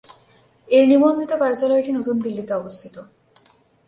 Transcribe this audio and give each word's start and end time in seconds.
এর 0.67 0.83
নিবন্ধিত 0.87 1.31
কার্যালয়টি 1.33 1.91
নতুন 1.91 2.15
দিল্লিতে 2.19 2.53
অবস্থিত। 2.53 2.95